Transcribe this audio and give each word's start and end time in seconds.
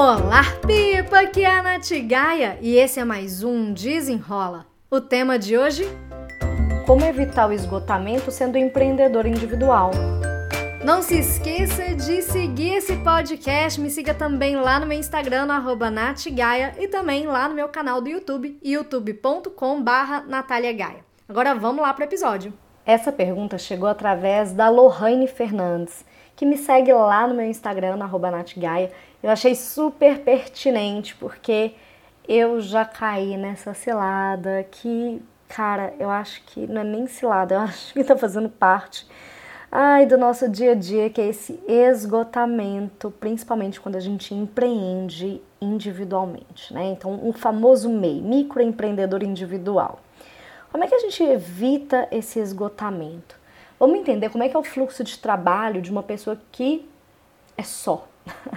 Olá, 0.00 0.44
Pipa! 0.64 1.22
Aqui 1.22 1.42
é 1.42 1.50
a 1.50 1.60
Nath 1.60 1.90
Gaia 2.06 2.56
e 2.60 2.76
esse 2.76 3.00
é 3.00 3.04
mais 3.04 3.42
um 3.42 3.72
Desenrola. 3.72 4.64
O 4.88 5.00
tema 5.00 5.36
de 5.36 5.58
hoje? 5.58 5.88
Como 6.86 7.04
evitar 7.04 7.48
o 7.48 7.52
esgotamento 7.52 8.30
sendo 8.30 8.56
empreendedor 8.56 9.26
individual. 9.26 9.90
Não 10.84 11.02
se 11.02 11.18
esqueça 11.18 11.96
de 11.96 12.22
seguir 12.22 12.74
esse 12.74 12.96
podcast. 12.98 13.80
Me 13.80 13.90
siga 13.90 14.14
também 14.14 14.54
lá 14.54 14.78
no 14.78 14.86
meu 14.86 14.96
Instagram, 14.96 15.46
no 15.46 15.52
arroba 15.52 15.90
natgaia, 15.90 16.76
e 16.78 16.86
também 16.86 17.26
lá 17.26 17.48
no 17.48 17.56
meu 17.56 17.68
canal 17.68 18.00
do 18.00 18.08
YouTube, 18.08 18.56
youtube.com 18.62 19.82
barra 19.82 20.24
Agora 21.28 21.56
vamos 21.56 21.82
lá 21.82 21.92
para 21.92 22.04
o 22.04 22.06
episódio. 22.06 22.52
Essa 22.86 23.10
pergunta 23.10 23.58
chegou 23.58 23.88
através 23.88 24.52
da 24.52 24.70
Lohane 24.70 25.26
Fernandes, 25.26 26.06
que 26.36 26.46
me 26.46 26.56
segue 26.56 26.92
lá 26.92 27.26
no 27.26 27.34
meu 27.34 27.44
Instagram, 27.44 27.96
no 27.96 28.18
natgaia. 28.30 28.92
Eu 29.22 29.30
achei 29.30 29.54
super 29.54 30.20
pertinente, 30.20 31.14
porque 31.16 31.74
eu 32.28 32.60
já 32.60 32.84
caí 32.84 33.36
nessa 33.36 33.74
cilada 33.74 34.66
que, 34.70 35.22
cara, 35.48 35.94
eu 35.98 36.10
acho 36.10 36.42
que 36.44 36.66
não 36.66 36.80
é 36.80 36.84
nem 36.84 37.06
cilada, 37.06 37.54
eu 37.54 37.60
acho 37.62 37.92
que 37.92 38.04
tá 38.04 38.16
fazendo 38.16 38.48
parte 38.48 39.06
ai, 39.70 40.06
do 40.06 40.16
nosso 40.16 40.48
dia 40.48 40.72
a 40.72 40.74
dia, 40.74 41.10
que 41.10 41.20
é 41.20 41.28
esse 41.28 41.60
esgotamento, 41.66 43.10
principalmente 43.10 43.80
quando 43.80 43.96
a 43.96 44.00
gente 44.00 44.34
empreende 44.34 45.40
individualmente, 45.60 46.72
né? 46.72 46.86
Então, 46.86 47.12
um 47.22 47.32
famoso 47.32 47.88
MEI, 47.90 48.20
microempreendedor 48.20 49.22
individual. 49.22 50.00
Como 50.70 50.84
é 50.84 50.86
que 50.86 50.94
a 50.94 50.98
gente 50.98 51.22
evita 51.22 52.08
esse 52.10 52.38
esgotamento? 52.38 53.36
Vamos 53.78 53.98
entender 53.98 54.28
como 54.30 54.42
é 54.42 54.48
que 54.48 54.56
é 54.56 54.58
o 54.58 54.64
fluxo 54.64 55.04
de 55.04 55.18
trabalho 55.18 55.80
de 55.80 55.90
uma 55.90 56.02
pessoa 56.02 56.40
que 56.50 56.88
é 57.56 57.62
só, 57.62 58.06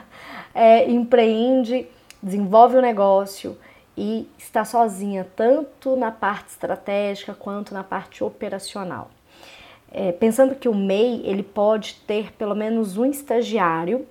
é, 0.53 0.89
empreende, 0.89 1.87
desenvolve 2.21 2.77
o 2.77 2.81
negócio 2.81 3.57
e 3.97 4.27
está 4.37 4.63
sozinha 4.65 5.27
tanto 5.35 5.95
na 5.95 6.11
parte 6.11 6.49
estratégica 6.49 7.33
quanto 7.33 7.73
na 7.73 7.83
parte 7.83 8.23
operacional 8.23 9.09
é, 9.91 10.11
pensando 10.13 10.55
que 10.55 10.69
o 10.69 10.73
MEI 10.73 11.21
ele 11.25 11.43
pode 11.43 11.95
ter 12.07 12.31
pelo 12.33 12.55
menos 12.55 12.97
um 12.97 13.05
estagiário 13.05 14.07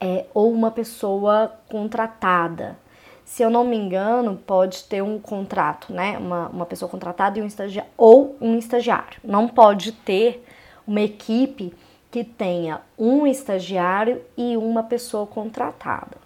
é, 0.00 0.26
ou 0.34 0.52
uma 0.52 0.70
pessoa 0.70 1.52
contratada. 1.68 2.76
Se 3.24 3.44
eu 3.44 3.50
não 3.50 3.62
me 3.62 3.76
engano, 3.76 4.36
pode 4.44 4.82
ter 4.84 5.02
um 5.02 5.16
contrato, 5.20 5.92
né? 5.92 6.18
Uma, 6.18 6.48
uma 6.48 6.66
pessoa 6.66 6.88
contratada 6.88 7.38
e 7.38 7.42
um 7.42 7.46
estagiário 7.46 7.88
ou 7.96 8.36
um 8.40 8.58
estagiário. 8.58 9.20
Não 9.22 9.46
pode 9.46 9.92
ter 9.92 10.44
uma 10.84 11.00
equipe 11.00 11.72
que 12.10 12.24
tenha 12.24 12.80
um 12.98 13.26
estagiário 13.26 14.22
e 14.36 14.56
uma 14.56 14.82
pessoa 14.82 15.26
contratada. 15.26 16.18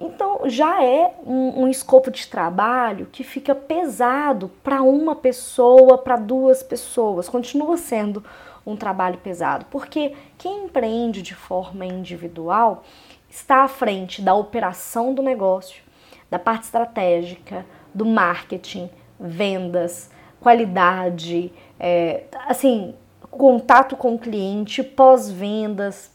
Então 0.00 0.42
já 0.46 0.82
é 0.82 1.14
um, 1.24 1.62
um 1.62 1.68
escopo 1.68 2.10
de 2.10 2.26
trabalho 2.26 3.08
que 3.10 3.22
fica 3.22 3.54
pesado 3.54 4.50
para 4.62 4.82
uma 4.82 5.14
pessoa, 5.14 5.98
para 5.98 6.16
duas 6.16 6.62
pessoas, 6.62 7.28
continua 7.28 7.76
sendo 7.76 8.24
um 8.66 8.76
trabalho 8.76 9.18
pesado, 9.18 9.66
porque 9.70 10.14
quem 10.38 10.64
empreende 10.64 11.22
de 11.22 11.34
forma 11.34 11.84
individual 11.84 12.82
está 13.28 13.64
à 13.64 13.68
frente 13.68 14.22
da 14.22 14.34
operação 14.34 15.12
do 15.12 15.22
negócio, 15.22 15.82
da 16.30 16.38
parte 16.38 16.64
estratégica, 16.64 17.66
do 17.92 18.06
marketing, 18.06 18.88
vendas, 19.20 20.10
qualidade, 20.40 21.52
é, 21.78 22.24
assim, 22.46 22.94
contato 23.34 23.96
com 23.96 24.14
o 24.14 24.18
cliente, 24.18 24.82
pós-vendas. 24.82 26.10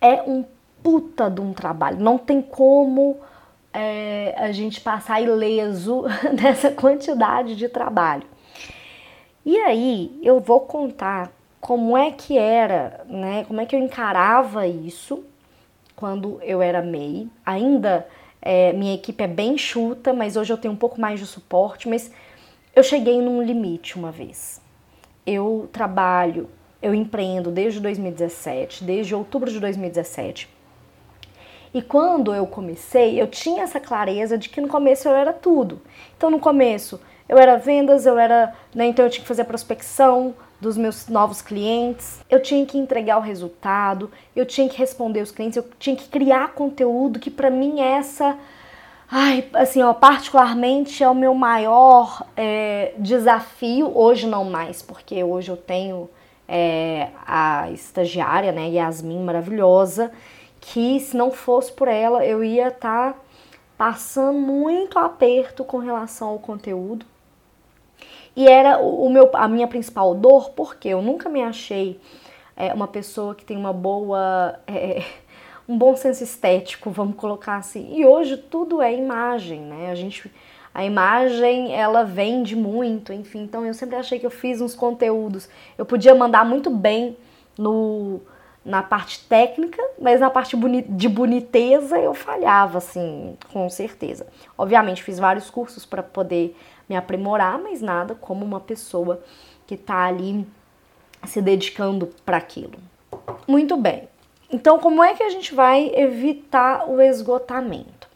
É 0.00 0.22
um 0.22 0.44
puta 0.82 1.30
de 1.30 1.40
um 1.40 1.52
trabalho. 1.52 1.98
Não 2.00 2.18
tem 2.18 2.40
como 2.40 3.18
é, 3.72 4.34
a 4.36 4.50
gente 4.52 4.80
passar 4.80 5.20
ileso 5.20 6.04
dessa 6.34 6.70
quantidade 6.70 7.54
de 7.56 7.68
trabalho. 7.68 8.26
E 9.44 9.56
aí 9.58 10.18
eu 10.22 10.40
vou 10.40 10.60
contar 10.60 11.30
como 11.60 11.96
é 11.96 12.10
que 12.10 12.38
era, 12.38 13.04
né? 13.06 13.44
Como 13.44 13.60
é 13.60 13.66
que 13.66 13.76
eu 13.76 13.80
encarava 13.80 14.66
isso 14.66 15.24
quando 15.96 16.40
eu 16.42 16.62
era 16.62 16.82
MEI. 16.82 17.28
Ainda 17.44 18.06
é, 18.40 18.72
minha 18.72 18.94
equipe 18.94 19.22
é 19.22 19.26
bem 19.26 19.56
chuta, 19.58 20.12
mas 20.12 20.36
hoje 20.36 20.52
eu 20.52 20.58
tenho 20.58 20.72
um 20.72 20.76
pouco 20.76 21.00
mais 21.00 21.20
de 21.20 21.26
suporte. 21.26 21.88
Mas 21.88 22.10
eu 22.74 22.82
cheguei 22.82 23.20
num 23.20 23.42
limite 23.42 23.96
uma 23.96 24.10
vez. 24.10 24.59
Eu 25.26 25.68
trabalho, 25.72 26.48
eu 26.82 26.94
empreendo 26.94 27.50
desde 27.50 27.80
2017, 27.80 28.84
desde 28.84 29.14
outubro 29.14 29.50
de 29.50 29.60
2017 29.60 30.60
e 31.72 31.80
quando 31.80 32.34
eu 32.34 32.46
comecei, 32.46 33.20
eu 33.20 33.28
tinha 33.28 33.62
essa 33.62 33.78
clareza 33.78 34.36
de 34.36 34.48
que 34.48 34.60
no 34.60 34.66
começo 34.66 35.08
eu 35.08 35.14
era 35.14 35.32
tudo. 35.32 35.80
Então 36.16 36.28
no 36.30 36.40
começo 36.40 37.00
eu 37.28 37.38
era 37.38 37.56
vendas, 37.56 38.06
eu 38.06 38.18
era, 38.18 38.52
né, 38.74 38.86
então 38.86 39.04
eu 39.04 39.10
tinha 39.10 39.22
que 39.22 39.28
fazer 39.28 39.42
a 39.42 39.44
prospecção 39.44 40.34
dos 40.60 40.76
meus 40.76 41.08
novos 41.08 41.40
clientes, 41.40 42.20
eu 42.28 42.42
tinha 42.42 42.66
que 42.66 42.76
entregar 42.76 43.18
o 43.18 43.22
resultado, 43.22 44.10
eu 44.34 44.44
tinha 44.44 44.68
que 44.68 44.76
responder 44.76 45.22
os 45.22 45.30
clientes, 45.30 45.56
eu 45.56 45.64
tinha 45.78 45.94
que 45.94 46.08
criar 46.08 46.54
conteúdo 46.54 47.20
que 47.20 47.30
para 47.30 47.50
mim 47.50 47.80
é 47.80 47.92
essa 47.92 48.36
Ai, 49.12 49.48
assim, 49.54 49.82
ó, 49.82 49.92
particularmente 49.92 51.02
é 51.02 51.08
o 51.08 51.14
meu 51.14 51.34
maior 51.34 52.24
é, 52.36 52.94
desafio, 52.96 53.90
hoje 53.92 54.24
não 54.24 54.44
mais, 54.44 54.82
porque 54.82 55.24
hoje 55.24 55.50
eu 55.50 55.56
tenho 55.56 56.08
é, 56.46 57.08
a 57.26 57.68
estagiária, 57.72 58.52
né, 58.52 58.68
Yasmin, 58.68 59.18
maravilhosa, 59.24 60.12
que 60.60 61.00
se 61.00 61.16
não 61.16 61.32
fosse 61.32 61.72
por 61.72 61.88
ela 61.88 62.24
eu 62.24 62.44
ia 62.44 62.68
estar 62.68 63.14
tá 63.14 63.18
passando 63.76 64.38
muito 64.38 64.96
aperto 64.96 65.64
com 65.64 65.78
relação 65.78 66.28
ao 66.28 66.38
conteúdo. 66.38 67.04
E 68.36 68.46
era 68.46 68.78
o 68.78 69.10
meu, 69.10 69.28
a 69.34 69.48
minha 69.48 69.66
principal 69.66 70.14
dor, 70.14 70.50
porque 70.50 70.88
eu 70.88 71.02
nunca 71.02 71.28
me 71.28 71.42
achei 71.42 72.00
é, 72.56 72.72
uma 72.72 72.86
pessoa 72.86 73.34
que 73.34 73.44
tem 73.44 73.56
uma 73.56 73.72
boa. 73.72 74.60
Um 75.70 75.78
bom 75.78 75.94
senso 75.94 76.24
estético, 76.24 76.90
vamos 76.90 77.14
colocar 77.14 77.54
assim. 77.54 77.94
E 77.94 78.04
hoje 78.04 78.36
tudo 78.36 78.82
é 78.82 78.92
imagem, 78.92 79.60
né? 79.60 79.92
A 79.92 79.94
gente. 79.94 80.28
A 80.74 80.84
imagem, 80.84 81.72
ela 81.72 82.02
vende 82.02 82.56
muito, 82.56 83.12
enfim. 83.12 83.42
Então 83.44 83.64
eu 83.64 83.72
sempre 83.72 83.94
achei 83.94 84.18
que 84.18 84.26
eu 84.26 84.32
fiz 84.32 84.60
uns 84.60 84.74
conteúdos. 84.74 85.48
Eu 85.78 85.86
podia 85.86 86.12
mandar 86.12 86.44
muito 86.44 86.70
bem 86.70 87.16
no, 87.56 88.20
na 88.64 88.82
parte 88.82 89.24
técnica, 89.28 89.80
mas 90.00 90.18
na 90.18 90.28
parte 90.28 90.56
de 90.88 91.08
boniteza 91.08 91.98
eu 91.98 92.14
falhava, 92.14 92.78
assim, 92.78 93.36
com 93.52 93.70
certeza. 93.70 94.26
Obviamente, 94.58 95.04
fiz 95.04 95.20
vários 95.20 95.50
cursos 95.50 95.86
para 95.86 96.02
poder 96.02 96.56
me 96.88 96.96
aprimorar, 96.96 97.60
mas 97.60 97.80
nada 97.80 98.16
como 98.16 98.44
uma 98.44 98.58
pessoa 98.58 99.22
que 99.68 99.74
está 99.74 100.04
ali 100.04 100.44
se 101.24 101.40
dedicando 101.40 102.08
para 102.24 102.38
aquilo. 102.38 102.78
Muito 103.46 103.76
bem. 103.76 104.08
Então, 104.52 104.78
como 104.78 105.02
é 105.02 105.14
que 105.14 105.22
a 105.22 105.30
gente 105.30 105.54
vai 105.54 105.92
evitar 105.94 106.88
o 106.88 107.00
esgotamento? 107.00 108.08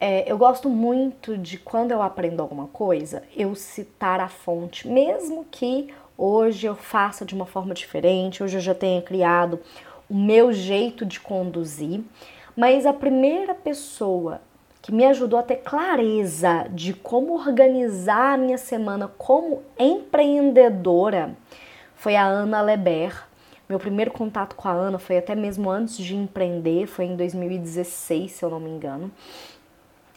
É, 0.00 0.30
eu 0.30 0.38
gosto 0.38 0.68
muito 0.68 1.36
de 1.36 1.58
quando 1.58 1.90
eu 1.90 2.00
aprendo 2.00 2.40
alguma 2.40 2.68
coisa, 2.68 3.24
eu 3.36 3.54
citar 3.54 4.20
a 4.20 4.28
fonte, 4.28 4.86
mesmo 4.86 5.44
que 5.50 5.92
Hoje 6.20 6.66
eu 6.66 6.74
faço 6.74 7.24
de 7.24 7.32
uma 7.32 7.46
forma 7.46 7.72
diferente, 7.72 8.42
hoje 8.42 8.56
eu 8.56 8.60
já 8.60 8.74
tenho 8.74 9.00
criado 9.02 9.60
o 10.10 10.14
meu 10.16 10.52
jeito 10.52 11.06
de 11.06 11.20
conduzir, 11.20 12.00
mas 12.56 12.84
a 12.84 12.92
primeira 12.92 13.54
pessoa 13.54 14.40
que 14.82 14.90
me 14.90 15.04
ajudou 15.04 15.38
a 15.38 15.44
ter 15.44 15.58
clareza 15.58 16.66
de 16.72 16.92
como 16.92 17.34
organizar 17.34 18.34
a 18.34 18.36
minha 18.36 18.58
semana 18.58 19.06
como 19.16 19.62
empreendedora 19.78 21.36
foi 21.94 22.16
a 22.16 22.24
Ana 22.24 22.62
Leber. 22.62 23.27
Meu 23.68 23.78
primeiro 23.78 24.10
contato 24.10 24.56
com 24.56 24.66
a 24.66 24.72
Ana 24.72 24.98
foi 24.98 25.18
até 25.18 25.34
mesmo 25.34 25.68
antes 25.68 25.98
de 25.98 26.16
empreender, 26.16 26.86
foi 26.86 27.04
em 27.04 27.16
2016, 27.16 28.32
se 28.32 28.42
eu 28.42 28.48
não 28.48 28.58
me 28.58 28.70
engano. 28.70 29.10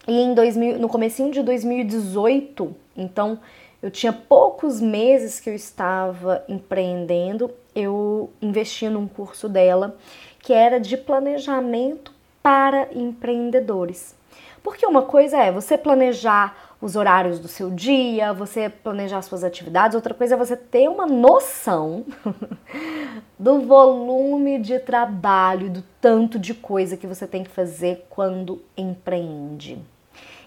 E 0.07 0.13
em 0.13 0.33
2000, 0.33 0.79
no 0.79 0.87
comecinho 0.87 1.31
de 1.31 1.43
2018, 1.43 2.73
então 2.95 3.39
eu 3.83 3.91
tinha 3.91 4.13
poucos 4.13 4.79
meses 4.79 5.39
que 5.39 5.49
eu 5.49 5.53
estava 5.53 6.45
empreendendo, 6.47 7.51
eu 7.75 8.29
investi 8.41 8.87
num 8.87 9.07
curso 9.07 9.49
dela 9.49 9.97
que 10.39 10.53
era 10.53 10.79
de 10.79 10.95
planejamento 10.95 12.13
para 12.41 12.87
empreendedores. 12.93 14.15
Porque 14.63 14.85
uma 14.85 15.01
coisa 15.01 15.37
é 15.37 15.51
você 15.51 15.77
planejar 15.77 16.70
os 16.81 16.95
horários 16.95 17.39
do 17.39 17.47
seu 17.47 17.69
dia, 17.69 18.33
você 18.33 18.67
planejar 18.67 19.21
suas 19.21 19.43
atividades, 19.43 19.95
outra 19.95 20.13
coisa 20.15 20.33
é 20.33 20.37
você 20.37 20.57
ter 20.57 20.89
uma 20.89 21.05
noção 21.05 22.03
do 23.37 23.61
volume 23.61 24.57
de 24.59 24.79
trabalho, 24.79 25.69
do 25.69 25.83
tanto 26.01 26.39
de 26.39 26.55
coisa 26.55 26.97
que 26.97 27.05
você 27.05 27.27
tem 27.27 27.43
que 27.43 27.51
fazer 27.51 28.07
quando 28.09 28.63
empreende. 28.75 29.77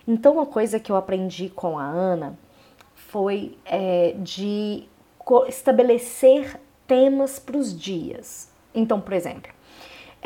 Então, 0.07 0.35
uma 0.35 0.47
coisa 0.47 0.81
que 0.81 0.91
eu 0.91 0.97
aprendi 0.97 1.49
com 1.49 1.79
a 1.79 1.85
Ana 1.85 2.37
foi 2.95 3.57
é, 3.65 4.15
de 4.19 4.85
estabelecer 5.49 6.61
temas 6.87 7.39
para 7.39 7.57
os 7.57 7.79
dias. 7.79 8.51
Então, 8.75 9.01
por 9.01 9.13
exemplo, 9.13 9.53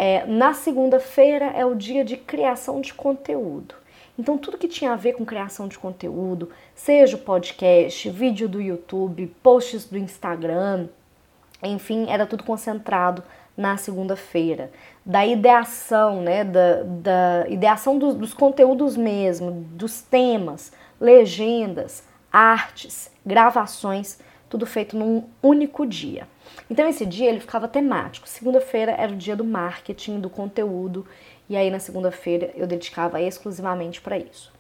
É, 0.01 0.25
na 0.27 0.55
segunda-feira 0.55 1.47
é 1.47 1.67
o 1.67 1.75
dia 1.75 2.05
de 2.05 2.17
criação 2.17 2.81
de 2.81 2.95
conteúdo. 2.95 3.75
Então, 4.19 4.37
tudo 4.37 4.59
que 4.59 4.67
tinha 4.67 4.93
a 4.93 4.97
ver 4.97 5.13
com 5.13 5.25
criação 5.25 5.69
de 5.69 5.79
conteúdo, 5.79 6.51
seja 6.75 7.17
podcast, 7.17 8.11
vídeo 8.11 8.49
do 8.49 8.61
YouTube, 8.61 9.33
posts 9.43 9.85
do 9.85 9.97
Instagram, 9.97 10.89
enfim, 11.63 12.07
era 12.09 12.27
tudo 12.27 12.43
concentrado 12.43 13.23
na 13.57 13.77
segunda-feira. 13.77 14.71
Da 15.05 15.27
ideação, 15.27 16.23
né, 16.23 16.45
da, 16.45 16.83
da 16.83 17.49
ideação 17.49 17.99
do, 17.99 18.15
dos 18.15 18.35
conteúdos 18.35 18.97
mesmo, 18.97 19.51
dos 19.73 20.01
temas, 20.01 20.73
legendas, 21.01 22.05
artes, 22.33 23.11
gravações, 23.25 24.19
tudo 24.49 24.65
feito 24.65 24.97
num 24.97 25.25
único 25.43 25.87
dia. 25.87 26.27
Então 26.71 26.89
esse 26.89 27.05
dia 27.05 27.29
ele 27.29 27.41
ficava 27.41 27.69
temático. 27.69 28.29
Segunda-feira 28.29 28.93
era 28.93 29.13
o 29.13 29.17
dia 29.17 29.37
do 29.37 29.45
marketing, 29.45 30.21
do 30.21 30.31
conteúdo 30.31 31.07
e 31.49 31.57
aí 31.57 31.71
na 31.71 31.79
segunda-feira 31.79 32.51
eu 32.55 32.67
dedicava 32.67 33.21
exclusivamente 33.21 34.01
para 34.01 34.19
isso. 34.19 34.53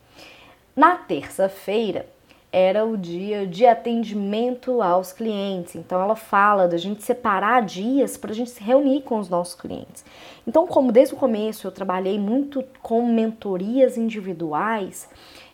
Na 0.74 0.96
terça-feira 0.96 2.06
era 2.50 2.84
o 2.84 2.96
dia 2.96 3.46
de 3.46 3.66
atendimento 3.66 4.80
aos 4.80 5.12
clientes. 5.12 5.74
Então 5.74 6.00
ela 6.00 6.16
fala 6.16 6.66
da 6.66 6.76
gente 6.76 7.02
separar 7.02 7.62
dias 7.62 8.16
para 8.16 8.30
a 8.30 8.34
gente 8.34 8.50
se 8.50 8.62
reunir 8.62 9.02
com 9.02 9.18
os 9.18 9.28
nossos 9.28 9.54
clientes. 9.54 10.04
Então, 10.46 10.66
como 10.66 10.90
desde 10.90 11.14
o 11.14 11.18
começo 11.18 11.66
eu 11.66 11.72
trabalhei 11.72 12.18
muito 12.18 12.64
com 12.80 13.04
mentorias 13.06 13.98
individuais, 13.98 15.08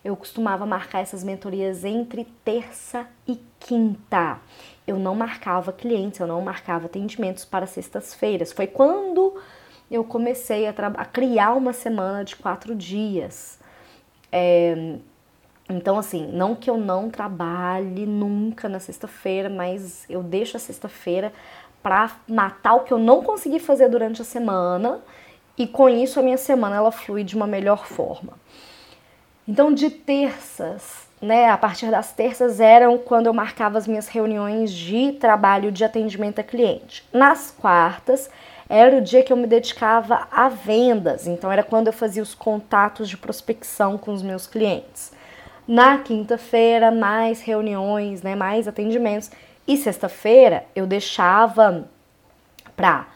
eu 0.04 0.14
costumava 0.14 0.64
marcar 0.66 1.00
essas 1.00 1.24
mentorias 1.24 1.84
entre 1.84 2.26
terça 2.44 3.06
e 3.26 3.40
quinta. 3.58 4.38
Eu 4.86 4.96
não 4.96 5.14
marcava 5.14 5.72
clientes, 5.72 6.20
eu 6.20 6.26
não 6.26 6.42
marcava 6.42 6.86
atendimentos 6.86 7.44
para 7.44 7.66
sextas-feiras. 7.66 8.52
Foi 8.52 8.66
quando 8.66 9.34
eu 9.90 10.04
comecei 10.04 10.66
a, 10.66 10.74
a 10.96 11.04
criar 11.04 11.54
uma 11.54 11.72
semana 11.72 12.24
de 12.24 12.36
quatro 12.36 12.74
dias. 12.74 13.58
É, 14.30 14.96
então, 15.68 15.98
assim, 15.98 16.26
não 16.32 16.54
que 16.54 16.68
eu 16.68 16.76
não 16.76 17.08
trabalhe 17.08 18.04
nunca 18.04 18.68
na 18.68 18.78
sexta-feira, 18.78 19.48
mas 19.48 20.04
eu 20.08 20.22
deixo 20.22 20.56
a 20.56 20.60
sexta-feira 20.60 21.32
para 21.82 22.10
matar 22.28 22.74
o 22.74 22.80
que 22.80 22.92
eu 22.92 22.98
não 22.98 23.22
consegui 23.22 23.58
fazer 23.58 23.88
durante 23.88 24.20
a 24.20 24.24
semana 24.24 25.00
e 25.56 25.66
com 25.66 25.88
isso 25.88 26.18
a 26.18 26.22
minha 26.22 26.36
semana 26.36 26.76
ela 26.76 26.90
flui 26.90 27.22
de 27.24 27.36
uma 27.36 27.46
melhor 27.46 27.86
forma. 27.86 28.32
Então, 29.46 29.72
de 29.72 29.90
terças, 29.90 31.06
né, 31.20 31.50
a 31.50 31.56
partir 31.56 31.90
das 31.90 32.12
terças 32.12 32.60
eram 32.60 32.98
quando 32.98 33.26
eu 33.26 33.34
marcava 33.34 33.78
as 33.78 33.86
minhas 33.86 34.08
reuniões 34.08 34.72
de 34.72 35.12
trabalho 35.12 35.70
de 35.70 35.84
atendimento 35.84 36.38
a 36.40 36.42
cliente. 36.42 37.06
Nas 37.12 37.50
quartas, 37.50 38.30
era 38.68 38.96
o 38.96 39.00
dia 39.00 39.22
que 39.22 39.32
eu 39.32 39.36
me 39.36 39.46
dedicava 39.46 40.26
a 40.30 40.48
vendas, 40.48 41.26
então 41.26 41.50
era 41.50 41.62
quando 41.62 41.88
eu 41.88 41.92
fazia 41.92 42.22
os 42.22 42.34
contatos 42.34 43.08
de 43.08 43.16
prospecção 43.16 43.98
com 43.98 44.12
os 44.12 44.22
meus 44.22 44.46
clientes. 44.46 45.12
Na 45.66 45.98
quinta-feira, 45.98 46.90
mais 46.90 47.40
reuniões, 47.40 48.22
né, 48.22 48.34
mais 48.34 48.68
atendimentos. 48.68 49.30
E 49.66 49.76
sexta-feira 49.78 50.66
eu 50.74 50.86
deixava 50.86 51.88
para 52.76 53.06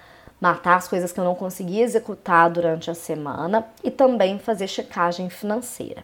matar 0.40 0.76
as 0.76 0.88
coisas 0.88 1.12
que 1.12 1.20
eu 1.20 1.24
não 1.24 1.34
conseguia 1.34 1.84
executar 1.84 2.48
durante 2.48 2.90
a 2.90 2.94
semana 2.94 3.66
e 3.84 3.90
também 3.90 4.38
fazer 4.38 4.66
checagem 4.66 5.28
financeira. 5.28 6.02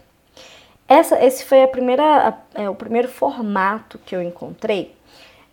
Essa, 0.86 1.22
esse 1.24 1.44
foi 1.44 1.62
a 1.62 1.68
primeira, 1.68 2.36
é, 2.54 2.68
o 2.68 2.74
primeiro 2.74 3.08
formato 3.08 3.98
que 3.98 4.14
eu 4.14 4.20
encontrei 4.20 4.94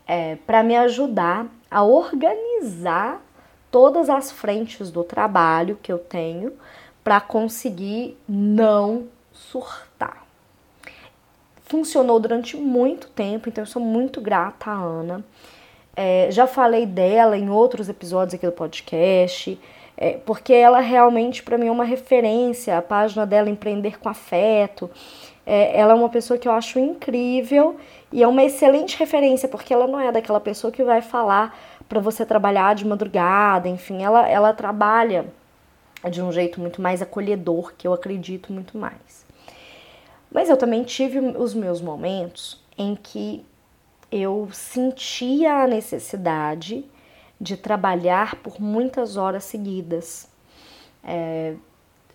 é, 0.06 0.36
para 0.46 0.62
me 0.62 0.76
ajudar 0.76 1.46
a 1.70 1.84
organizar 1.84 3.22
todas 3.72 4.10
as 4.10 4.32
frentes 4.32 4.92
do 4.92 5.04
trabalho 5.04 5.80
que 5.82 5.92
eu 5.92 5.98
tenho 5.98 6.54
para 7.04 7.20
conseguir 7.20 8.18
não 8.28 9.08
surtar. 9.32 10.26
Funcionou 11.64 12.20
durante 12.20 12.58
muito 12.58 13.08
tempo, 13.08 13.48
então 13.48 13.64
eu 13.64 13.66
sou 13.66 13.82
muito 13.82 14.20
grata 14.20 14.70
à 14.70 14.74
Ana. 14.74 15.24
É, 15.96 16.30
já 16.30 16.46
falei 16.46 16.86
dela 16.86 17.38
em 17.38 17.50
outros 17.50 17.90
episódios 17.90 18.34
aqui 18.34 18.46
do 18.46 18.52
podcast, 18.52 19.60
é, 20.02 20.18
porque 20.26 20.52
ela 20.52 20.80
realmente 20.80 21.44
para 21.44 21.60
mim 21.60 21.68
é 21.68 21.72
uma 21.72 21.84
referência. 21.84 22.76
A 22.76 22.82
página 22.82 23.24
dela 23.24 23.52
Empreender 23.52 24.00
com 24.00 24.10
Afeto. 24.10 24.90
É, 25.46 25.80
ela 25.80 25.94
é 25.94 25.96
uma 25.96 26.10
pessoa 26.10 26.40
que 26.40 26.48
eu 26.48 26.52
acho 26.52 26.80
incrível 26.80 27.78
e 28.12 28.24
é 28.24 28.28
uma 28.28 28.44
excelente 28.44 28.98
referência, 28.98 29.48
porque 29.48 29.72
ela 29.72 29.86
não 29.86 30.00
é 30.00 30.12
daquela 30.12 30.40
pessoa 30.40 30.72
que 30.74 30.84
vai 30.84 31.04
falar 31.04 31.56
para 31.88 32.00
você 32.00 32.26
trabalhar 32.26 32.74
de 32.74 32.86
madrugada, 32.86 33.70
enfim, 33.70 34.02
ela, 34.02 34.28
ela 34.28 34.54
trabalha 34.54 35.26
de 36.10 36.22
um 36.22 36.32
jeito 36.32 36.60
muito 36.60 36.82
mais 36.82 37.02
acolhedor, 37.02 37.74
que 37.78 37.88
eu 37.88 37.94
acredito 37.94 38.52
muito 38.52 38.78
mais. 38.78 39.26
Mas 40.32 40.50
eu 40.50 40.58
também 40.58 40.84
tive 40.84 41.20
os 41.20 41.54
meus 41.54 41.80
momentos 41.80 42.60
em 42.76 42.96
que 42.96 43.46
eu 44.12 44.50
sentia 44.52 45.64
a 45.64 45.68
necessidade 45.68 46.86
de 47.42 47.58
trabalhar 47.58 48.36
por 48.36 48.62
muitas 48.62 49.18
horas 49.18 49.44
seguidas. 49.46 50.30
É, 51.04 51.56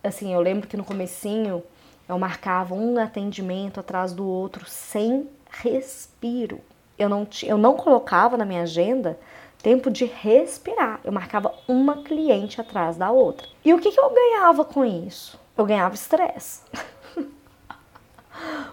assim, 0.02 0.32
eu 0.32 0.40
lembro 0.40 0.68
que 0.68 0.76
no 0.76 0.84
comecinho 0.84 1.64
eu 2.08 2.16
marcava 2.16 2.76
um 2.76 2.96
atendimento 2.96 3.80
atrás 3.80 4.12
do 4.12 4.24
outro 4.24 4.64
sem 4.66 5.28
respiro. 5.50 6.60
Eu 6.96 7.08
não, 7.08 7.26
eu 7.42 7.58
não 7.58 7.74
colocava 7.74 8.36
na 8.36 8.44
minha 8.44 8.62
agenda 8.62 9.18
tempo 9.60 9.90
de 9.90 10.04
respirar. 10.04 11.00
Eu 11.02 11.10
marcava 11.10 11.52
uma 11.66 12.04
cliente 12.04 12.60
atrás 12.60 12.96
da 12.96 13.10
outra. 13.10 13.48
E 13.64 13.74
o 13.74 13.80
que, 13.80 13.90
que 13.90 13.98
eu 13.98 14.10
ganhava 14.10 14.64
com 14.64 14.84
isso? 14.84 15.40
Eu 15.56 15.66
ganhava 15.66 15.96
estresse. 15.96 16.60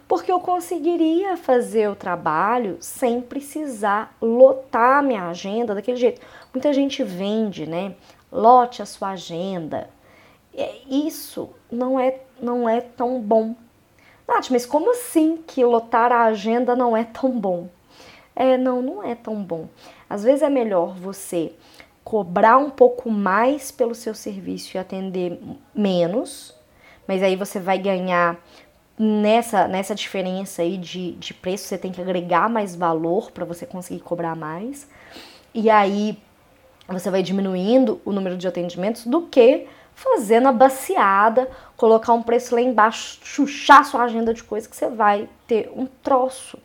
Porque 0.07 0.31
eu 0.31 0.39
conseguiria 0.39 1.37
fazer 1.37 1.89
o 1.89 1.95
trabalho 1.95 2.77
sem 2.79 3.21
precisar 3.21 4.15
lotar 4.21 5.03
minha 5.03 5.29
agenda 5.29 5.73
daquele 5.73 5.97
jeito. 5.97 6.21
Muita 6.53 6.73
gente 6.73 7.03
vende, 7.03 7.65
né? 7.65 7.95
Lote 8.31 8.81
a 8.81 8.85
sua 8.85 9.09
agenda. 9.09 9.89
Isso 10.89 11.49
não 11.71 11.99
é, 11.99 12.19
não 12.39 12.67
é 12.67 12.81
tão 12.81 13.19
bom. 13.19 13.55
Nath, 14.27 14.49
mas 14.51 14.65
como 14.65 14.91
assim 14.91 15.37
que 15.45 15.63
lotar 15.63 16.11
a 16.11 16.25
agenda 16.25 16.75
não 16.75 16.95
é 16.95 17.03
tão 17.03 17.31
bom? 17.31 17.67
É, 18.35 18.57
não, 18.57 18.81
não 18.81 19.03
é 19.03 19.15
tão 19.15 19.43
bom. 19.43 19.67
Às 20.09 20.23
vezes 20.23 20.41
é 20.41 20.49
melhor 20.49 20.95
você 20.95 21.53
cobrar 22.03 22.57
um 22.57 22.69
pouco 22.69 23.09
mais 23.09 23.71
pelo 23.71 23.95
seu 23.95 24.13
serviço 24.13 24.75
e 24.75 24.79
atender 24.79 25.39
menos, 25.73 26.53
mas 27.07 27.23
aí 27.23 27.35
você 27.35 27.59
vai 27.59 27.77
ganhar 27.77 28.37
nessa, 28.97 29.67
nessa 29.67 29.95
diferença 29.95 30.61
aí 30.61 30.77
de, 30.77 31.13
de 31.13 31.33
preço, 31.33 31.65
você 31.65 31.77
tem 31.77 31.91
que 31.91 32.01
agregar 32.01 32.49
mais 32.49 32.75
valor 32.75 33.31
para 33.31 33.45
você 33.45 33.65
conseguir 33.65 34.01
cobrar 34.01 34.35
mais. 34.35 34.87
E 35.53 35.69
aí 35.69 36.17
você 36.87 37.09
vai 37.09 37.23
diminuindo 37.23 38.01
o 38.03 38.11
número 38.11 38.37
de 38.37 38.47
atendimentos 38.47 39.05
do 39.05 39.23
que 39.23 39.67
fazendo 39.95 40.47
a 40.47 40.51
baciada, 40.51 41.49
colocar 41.77 42.13
um 42.13 42.23
preço 42.23 42.55
lá 42.55 42.61
embaixo, 42.61 43.19
chuchar 43.23 43.85
sua 43.85 44.03
agenda 44.03 44.33
de 44.33 44.43
coisa 44.43 44.67
que 44.67 44.75
você 44.75 44.89
vai 44.89 45.29
ter 45.47 45.71
um 45.75 45.85
troço 45.85 46.57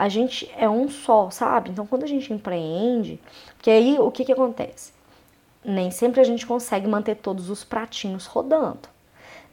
a 0.00 0.08
gente 0.08 0.50
é 0.56 0.66
um 0.66 0.88
só, 0.88 1.28
sabe? 1.28 1.68
Então 1.68 1.86
quando 1.86 2.04
a 2.04 2.06
gente 2.06 2.32
empreende, 2.32 3.20
que 3.60 3.68
aí 3.68 3.98
o 3.98 4.10
que 4.10 4.24
que 4.24 4.32
acontece? 4.32 4.94
Nem 5.62 5.90
sempre 5.90 6.22
a 6.22 6.24
gente 6.24 6.46
consegue 6.46 6.88
manter 6.88 7.16
todos 7.16 7.50
os 7.50 7.64
pratinhos 7.64 8.24
rodando. 8.24 8.88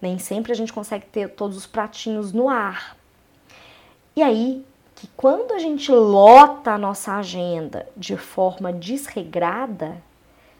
Nem 0.01 0.19
sempre 0.19 0.51
a 0.51 0.55
gente 0.55 0.73
consegue 0.73 1.05
ter 1.05 1.29
todos 1.29 1.57
os 1.57 1.65
pratinhos 1.65 2.31
no 2.31 2.49
ar. 2.49 2.95
E 4.15 4.21
aí, 4.21 4.65
que 4.95 5.07
quando 5.15 5.53
a 5.53 5.59
gente 5.59 5.91
lota 5.91 6.71
a 6.71 6.77
nossa 6.77 7.13
agenda 7.13 7.87
de 7.95 8.17
forma 8.17 8.73
desregrada, 8.73 10.01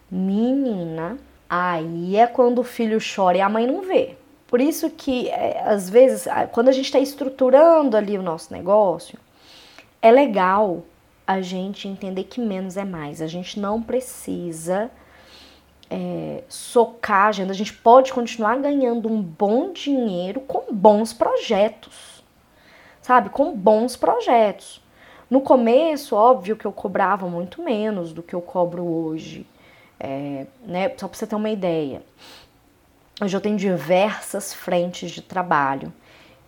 menina, 0.09 1.17
aí 1.49 2.15
é 2.15 2.27
quando 2.27 2.59
o 2.59 2.63
filho 2.63 2.99
chora 2.99 3.37
e 3.37 3.41
a 3.41 3.49
mãe 3.49 3.65
não 3.65 3.81
vê. 3.81 4.15
Por 4.47 4.61
isso 4.61 4.89
que, 4.89 5.27
é, 5.29 5.61
às 5.67 5.89
vezes, 5.89 6.27
quando 6.51 6.69
a 6.69 6.71
gente 6.71 6.85
está 6.85 6.99
estruturando 6.99 7.97
ali 7.97 8.17
o 8.17 8.21
nosso 8.21 8.53
negócio, 8.53 9.19
é 10.01 10.11
legal 10.11 10.83
a 11.25 11.41
gente 11.41 11.87
entender 11.87 12.23
que 12.23 12.39
menos 12.39 12.77
é 12.77 12.85
mais. 12.85 13.21
A 13.21 13.27
gente 13.27 13.59
não 13.59 13.81
precisa 13.81 14.89
é, 15.89 16.43
socar 16.49 17.25
a 17.25 17.27
agenda. 17.29 17.51
A 17.51 17.55
gente 17.55 17.73
pode 17.73 18.11
continuar 18.13 18.57
ganhando 18.57 19.07
um 19.07 19.21
bom 19.21 19.71
dinheiro 19.71 20.41
com 20.41 20.73
bons 20.73 21.13
projetos, 21.13 22.23
sabe? 23.01 23.29
Com 23.29 23.55
bons 23.55 23.95
projetos. 23.95 24.81
No 25.29 25.41
começo, 25.41 26.15
óbvio 26.15 26.55
que 26.55 26.65
eu 26.65 26.71
cobrava 26.71 27.27
muito 27.27 27.61
menos 27.61 28.13
do 28.13 28.23
que 28.23 28.33
eu 28.33 28.41
cobro 28.41 28.85
hoje, 28.85 29.45
é, 29.99 30.45
né? 30.65 30.89
Só 30.97 31.07
para 31.07 31.17
você 31.17 31.27
ter 31.27 31.35
uma 31.35 31.49
ideia. 31.49 32.01
Hoje 33.21 33.35
eu 33.35 33.41
tenho 33.41 33.57
diversas 33.57 34.53
frentes 34.53 35.11
de 35.11 35.21
trabalho 35.21 35.91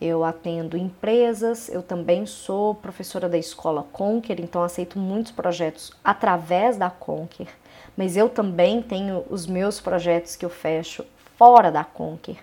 eu 0.01 0.23
atendo 0.23 0.77
empresas, 0.77 1.67
eu 1.69 1.83
também 1.83 2.25
sou 2.25 2.73
professora 2.73 3.27
da 3.27 3.37
escola 3.37 3.85
Conquer, 3.91 4.39
então 4.39 4.63
aceito 4.63 4.97
muitos 4.97 5.31
projetos 5.31 5.91
através 6.03 6.77
da 6.77 6.89
Conquer, 6.89 7.47
mas 7.97 8.15
eu 8.15 8.29
também 8.29 8.81
tenho 8.81 9.25
os 9.29 9.45
meus 9.45 9.81
projetos 9.81 10.35
que 10.35 10.45
eu 10.45 10.49
fecho 10.49 11.05
fora 11.37 11.71
da 11.71 11.83
Conquer. 11.83 12.37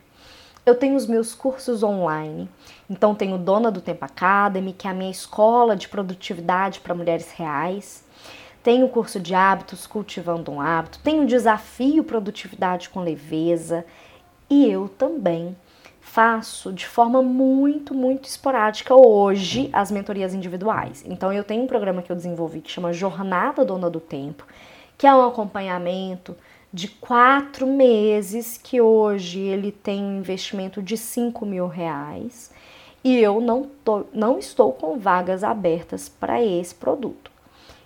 Eu 0.66 0.74
tenho 0.74 0.96
os 0.96 1.06
meus 1.06 1.32
cursos 1.32 1.84
online. 1.84 2.48
Então 2.90 3.14
tenho 3.14 3.38
Dona 3.38 3.70
do 3.70 3.80
Tempo 3.80 4.04
Academy, 4.04 4.72
que 4.72 4.88
é 4.88 4.90
a 4.90 4.94
minha 4.94 5.10
escola 5.10 5.76
de 5.76 5.88
produtividade 5.88 6.80
para 6.80 6.92
mulheres 6.92 7.30
reais. 7.30 8.04
Tenho 8.64 8.86
o 8.86 8.88
curso 8.88 9.20
de 9.20 9.32
hábitos 9.32 9.86
cultivando 9.86 10.50
um 10.50 10.60
hábito, 10.60 10.98
tenho 10.98 11.22
o 11.22 11.26
desafio 11.26 12.02
produtividade 12.02 12.88
com 12.88 13.00
leveza 13.00 13.84
e 14.50 14.68
eu 14.68 14.88
também 14.88 15.56
faço 16.16 16.72
de 16.72 16.86
forma 16.86 17.22
muito, 17.22 17.92
muito 17.92 18.24
esporádica 18.24 18.94
hoje 18.94 19.68
as 19.70 19.90
mentorias 19.90 20.32
individuais. 20.32 21.04
Então 21.06 21.30
eu 21.30 21.44
tenho 21.44 21.64
um 21.64 21.66
programa 21.66 22.00
que 22.00 22.10
eu 22.10 22.16
desenvolvi 22.16 22.62
que 22.62 22.70
chama 22.70 22.90
Jornada 22.90 23.66
Dona 23.66 23.90
do 23.90 24.00
Tempo, 24.00 24.46
que 24.96 25.06
é 25.06 25.14
um 25.14 25.26
acompanhamento 25.26 26.34
de 26.72 26.88
quatro 26.88 27.66
meses, 27.66 28.56
que 28.56 28.80
hoje 28.80 29.40
ele 29.40 29.70
tem 29.70 30.02
um 30.02 30.16
investimento 30.16 30.80
de 30.80 30.96
5 30.96 31.44
mil 31.44 31.66
reais 31.66 32.50
e 33.04 33.18
eu 33.18 33.38
não, 33.38 33.68
tô, 33.84 34.06
não 34.10 34.38
estou 34.38 34.72
com 34.72 34.98
vagas 34.98 35.44
abertas 35.44 36.08
para 36.08 36.42
esse 36.42 36.74
produto. 36.74 37.30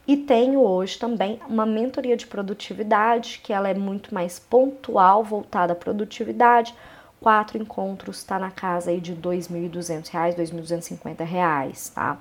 E 0.07 0.17
tenho 0.17 0.61
hoje 0.61 1.01
também 1.01 1.41
uma 1.49 1.67
mentoria 1.67 2.17
de 2.17 2.29
produtividade, 2.29 3.41
que 3.43 3.53
ela 3.53 3.69
é 3.69 3.75
muito 3.75 4.15
mais 4.15 4.39
pontual, 4.39 5.25
voltada 5.25 5.73
à 5.73 5.77
produtividade. 5.77 6.73
Quatro 7.21 7.59
encontros 7.59 8.19
está 8.19 8.39
na 8.39 8.51
casa 8.51 8.91
aí 8.91 9.01
de 9.01 9.13
R$ 9.13 9.21
2.200, 9.21 10.09
R$ 10.11 10.35
2.250, 10.35 11.93
tá? 11.95 12.19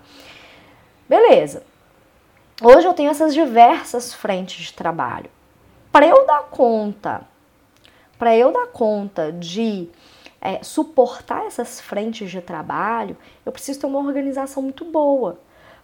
Beleza. 1.07 1.63
Hoje 2.61 2.85
eu 2.85 2.93
tenho 2.93 3.09
essas 3.09 3.33
diversas 3.33 4.13
frentes 4.13 4.65
de 4.65 4.73
trabalho 4.73 5.29
para 5.91 6.07
eu 6.07 6.25
dar 6.25 6.43
conta, 6.43 7.21
para 8.17 8.35
eu 8.35 8.51
dar 8.51 8.67
conta 8.67 9.31
de 9.31 9.89
é, 10.39 10.63
suportar 10.63 11.45
essas 11.45 11.81
frentes 11.81 12.29
de 12.29 12.41
trabalho, 12.41 13.17
eu 13.45 13.51
preciso 13.51 13.79
ter 13.79 13.87
uma 13.87 13.99
organização 13.99 14.61
muito 14.63 14.85
boa, 14.85 15.39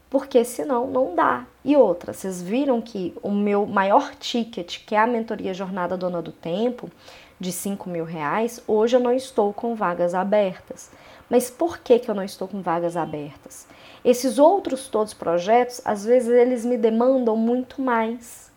porque 0.09 0.45
senão 0.45 0.87
não 0.87 1.15
dá. 1.15 1.45
E 1.63 1.75
outra, 1.75 2.13
vocês 2.13 2.41
viram 2.41 2.81
que 2.81 3.13
o 3.21 3.31
meu 3.31 3.65
maior 3.65 4.13
ticket, 4.15 4.85
que 4.85 4.95
é 4.95 4.99
a 4.99 5.07
mentoria 5.07 5.53
Jornada 5.53 5.97
Dona 5.97 6.21
do 6.21 6.31
Tempo, 6.31 6.89
de 7.39 7.51
5 7.51 7.89
mil 7.89 8.05
reais, 8.05 8.61
hoje 8.67 8.95
eu 8.95 8.99
não 8.99 9.13
estou 9.13 9.53
com 9.53 9.75
vagas 9.75 10.13
abertas. 10.13 10.89
Mas 11.29 11.49
por 11.49 11.79
que, 11.79 11.99
que 11.99 12.09
eu 12.09 12.15
não 12.15 12.23
estou 12.23 12.47
com 12.47 12.61
vagas 12.61 12.95
abertas? 12.95 13.67
Esses 14.03 14.37
outros 14.37 14.87
todos 14.87 15.13
projetos, 15.13 15.81
às 15.83 16.05
vezes 16.05 16.29
eles 16.29 16.63
me 16.63 16.77
demandam 16.77 17.35
muito 17.35 17.81
mais. 17.81 18.51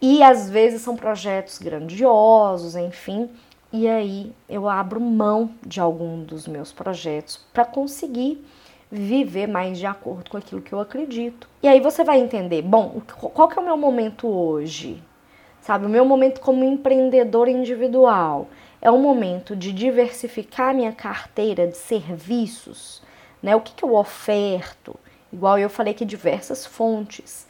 E 0.00 0.22
às 0.22 0.48
vezes 0.50 0.82
são 0.82 0.96
projetos 0.96 1.58
grandiosos, 1.58 2.76
enfim, 2.76 3.28
e 3.72 3.88
aí 3.88 4.32
eu 4.48 4.68
abro 4.68 5.00
mão 5.00 5.50
de 5.64 5.80
algum 5.80 6.22
dos 6.22 6.46
meus 6.46 6.72
projetos 6.72 7.40
para 7.52 7.64
conseguir 7.64 8.44
viver 8.90 9.46
mais 9.46 9.78
de 9.78 9.86
acordo 9.86 10.30
com 10.30 10.36
aquilo 10.36 10.62
que 10.62 10.72
eu 10.72 10.80
acredito. 10.80 11.48
E 11.62 11.68
aí 11.68 11.80
você 11.80 12.02
vai 12.02 12.18
entender, 12.18 12.62
bom, 12.62 13.02
qual 13.34 13.48
que 13.48 13.58
é 13.58 13.62
o 13.62 13.64
meu 13.64 13.76
momento 13.76 14.26
hoje? 14.26 15.02
Sabe, 15.68 15.84
o 15.84 15.90
meu 15.90 16.02
momento 16.02 16.40
como 16.40 16.64
empreendedor 16.64 17.46
individual 17.46 18.48
é 18.80 18.90
um 18.90 19.02
momento 19.02 19.54
de 19.54 19.70
diversificar 19.70 20.74
minha 20.74 20.92
carteira 20.92 21.66
de 21.66 21.76
serviços, 21.76 23.02
né? 23.42 23.54
O 23.54 23.60
que, 23.60 23.74
que 23.74 23.84
eu 23.84 23.94
oferto? 23.94 24.96
Igual 25.30 25.58
eu 25.58 25.68
falei 25.68 25.92
que 25.92 26.06
diversas 26.06 26.64
fontes. 26.64 27.46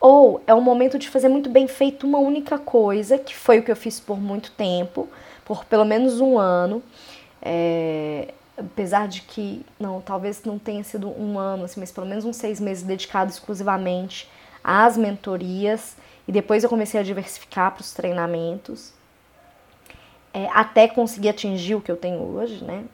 Ou 0.00 0.42
é 0.48 0.52
o 0.52 0.60
momento 0.60 0.98
de 0.98 1.08
fazer 1.08 1.28
muito 1.28 1.48
bem 1.48 1.68
feito 1.68 2.08
uma 2.08 2.18
única 2.18 2.58
coisa, 2.58 3.18
que 3.18 3.36
foi 3.36 3.60
o 3.60 3.62
que 3.62 3.70
eu 3.70 3.76
fiz 3.76 4.00
por 4.00 4.20
muito 4.20 4.50
tempo, 4.50 5.08
por 5.44 5.64
pelo 5.64 5.84
menos 5.84 6.20
um 6.20 6.36
ano. 6.36 6.82
É, 7.40 8.34
apesar 8.58 9.06
de 9.06 9.22
que, 9.22 9.64
não, 9.78 10.00
talvez 10.00 10.42
não 10.42 10.58
tenha 10.58 10.82
sido 10.82 11.08
um 11.08 11.38
ano, 11.38 11.66
assim, 11.66 11.78
mas 11.78 11.92
pelo 11.92 12.08
menos 12.08 12.24
uns 12.24 12.34
seis 12.34 12.58
meses 12.58 12.82
dedicado 12.82 13.30
exclusivamente 13.30 14.28
às 14.64 14.96
mentorias. 14.96 15.96
E 16.26 16.32
depois 16.32 16.62
eu 16.62 16.70
comecei 16.70 16.98
a 16.98 17.02
diversificar 17.02 17.72
para 17.72 17.82
os 17.82 17.92
treinamentos. 17.92 18.92
É, 20.32 20.48
até 20.52 20.88
conseguir 20.88 21.28
atingir 21.28 21.74
o 21.74 21.80
que 21.80 21.92
eu 21.92 21.96
tenho 21.96 22.20
hoje, 22.20 22.64
né? 22.64 22.84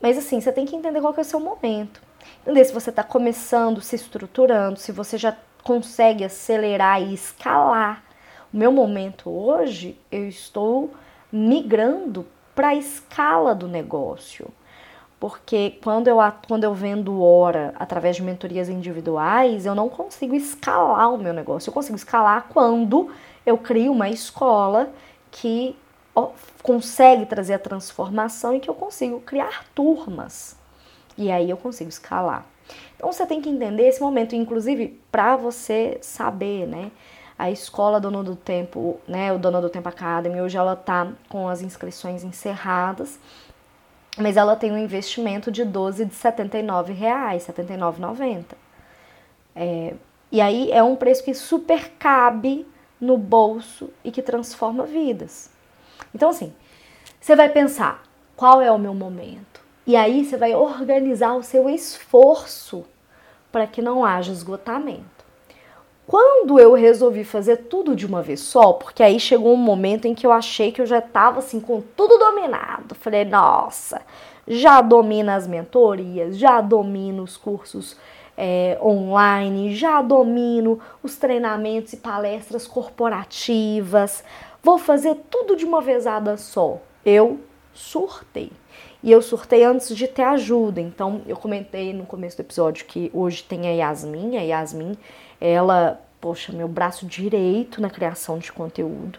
Mas 0.00 0.18
assim, 0.18 0.40
você 0.40 0.52
tem 0.52 0.66
que 0.66 0.76
entender 0.76 1.00
qual 1.00 1.12
que 1.12 1.20
é 1.20 1.22
o 1.22 1.24
seu 1.24 1.40
momento. 1.40 2.02
Entender 2.42 2.64
se 2.64 2.72
você 2.72 2.90
está 2.90 3.02
começando, 3.02 3.80
se 3.80 3.96
estruturando, 3.96 4.78
se 4.78 4.92
você 4.92 5.16
já 5.16 5.36
consegue 5.62 6.24
acelerar 6.24 7.00
e 7.02 7.14
escalar. 7.14 8.04
O 8.52 8.56
meu 8.56 8.72
momento 8.72 9.30
hoje, 9.30 9.98
eu 10.10 10.28
estou 10.28 10.92
migrando 11.30 12.26
para 12.54 12.68
a 12.68 12.74
escala 12.74 13.54
do 13.54 13.68
negócio. 13.68 14.48
Porque 15.20 15.78
quando 15.82 16.06
eu, 16.06 16.18
quando 16.46 16.64
eu 16.64 16.72
vendo 16.72 17.22
hora 17.22 17.74
através 17.76 18.16
de 18.16 18.22
mentorias 18.22 18.68
individuais, 18.68 19.66
eu 19.66 19.74
não 19.74 19.88
consigo 19.88 20.34
escalar 20.34 21.12
o 21.12 21.18
meu 21.18 21.32
negócio. 21.32 21.70
Eu 21.70 21.74
consigo 21.74 21.96
escalar 21.96 22.46
quando 22.48 23.10
eu 23.44 23.58
crio 23.58 23.92
uma 23.92 24.08
escola 24.08 24.90
que 25.30 25.76
consegue 26.62 27.26
trazer 27.26 27.54
a 27.54 27.58
transformação 27.58 28.54
e 28.54 28.60
que 28.60 28.68
eu 28.68 28.74
consigo 28.74 29.20
criar 29.20 29.64
turmas. 29.74 30.56
E 31.16 31.30
aí 31.30 31.50
eu 31.50 31.56
consigo 31.56 31.88
escalar. 31.88 32.44
Então 32.96 33.10
você 33.12 33.24
tem 33.26 33.40
que 33.40 33.48
entender 33.48 33.88
esse 33.88 34.00
momento, 34.00 34.34
inclusive 34.34 35.00
para 35.10 35.36
você 35.36 35.98
saber, 36.00 36.66
né? 36.66 36.90
A 37.38 37.50
escola 37.50 38.00
Dono 38.00 38.24
do 38.24 38.34
Tempo, 38.34 39.00
né, 39.06 39.32
o 39.32 39.38
Dono 39.38 39.60
do 39.60 39.70
Tempo 39.70 39.88
Academy, 39.88 40.40
hoje 40.40 40.56
ela 40.56 40.74
tá 40.74 41.12
com 41.28 41.48
as 41.48 41.62
inscrições 41.62 42.24
encerradas, 42.24 43.20
mas 44.18 44.36
ela 44.36 44.56
tem 44.56 44.72
um 44.72 44.78
investimento 44.78 45.50
de 45.50 45.64
12 45.64 46.04
de 46.04 46.14
79 46.14 46.92
reais, 46.92 47.46
79,90. 47.46 48.44
É, 49.54 49.94
e 50.30 50.40
aí 50.40 50.70
é 50.70 50.82
um 50.82 50.96
preço 50.96 51.24
que 51.24 51.34
super 51.34 51.90
cabe 51.98 52.66
no 53.00 53.16
bolso 53.16 53.90
e 54.04 54.10
que 54.10 54.22
transforma 54.22 54.84
vidas. 54.84 55.50
Então 56.14 56.30
assim, 56.30 56.52
você 57.20 57.34
vai 57.34 57.48
pensar, 57.48 58.02
qual 58.36 58.60
é 58.60 58.70
o 58.70 58.78
meu 58.78 58.94
momento? 58.94 59.60
E 59.86 59.96
aí 59.96 60.24
você 60.24 60.36
vai 60.36 60.54
organizar 60.54 61.34
o 61.34 61.42
seu 61.42 61.68
esforço 61.68 62.84
para 63.50 63.66
que 63.66 63.80
não 63.80 64.04
haja 64.04 64.32
esgotamento. 64.32 65.17
Quando 66.08 66.58
eu 66.58 66.72
resolvi 66.72 67.22
fazer 67.22 67.58
tudo 67.68 67.94
de 67.94 68.06
uma 68.06 68.22
vez 68.22 68.40
só, 68.40 68.72
porque 68.72 69.02
aí 69.02 69.20
chegou 69.20 69.52
um 69.52 69.58
momento 69.58 70.06
em 70.06 70.14
que 70.14 70.26
eu 70.26 70.32
achei 70.32 70.72
que 70.72 70.80
eu 70.80 70.86
já 70.86 71.00
estava 71.00 71.40
assim 71.40 71.60
com 71.60 71.82
tudo 71.94 72.16
dominado. 72.16 72.94
Falei, 72.94 73.26
nossa, 73.26 74.00
já 74.46 74.80
domina 74.80 75.34
as 75.34 75.46
mentorias, 75.46 76.38
já 76.38 76.62
domino 76.62 77.22
os 77.22 77.36
cursos 77.36 77.94
é, 78.38 78.78
online, 78.80 79.74
já 79.74 80.00
domino 80.00 80.80
os 81.02 81.16
treinamentos 81.16 81.92
e 81.92 81.98
palestras 81.98 82.66
corporativas. 82.66 84.24
Vou 84.62 84.78
fazer 84.78 85.14
tudo 85.28 85.54
de 85.54 85.66
uma 85.66 85.82
vezada 85.82 86.38
só. 86.38 86.78
Eu 87.04 87.38
surtei. 87.74 88.50
E 89.02 89.12
eu 89.12 89.20
surtei 89.20 89.62
antes 89.62 89.94
de 89.94 90.08
ter 90.08 90.22
ajuda. 90.22 90.80
Então, 90.80 91.20
eu 91.26 91.36
comentei 91.36 91.92
no 91.92 92.06
começo 92.06 92.36
do 92.38 92.40
episódio 92.40 92.86
que 92.86 93.10
hoje 93.12 93.44
tem 93.44 93.68
a 93.68 93.70
Yasmin. 93.70 94.36
A 94.36 94.40
Yasmin, 94.40 94.96
ela, 95.40 96.00
poxa, 96.20 96.52
meu 96.52 96.68
braço 96.68 97.06
direito 97.06 97.80
na 97.80 97.90
criação 97.90 98.38
de 98.38 98.52
conteúdo. 98.52 99.18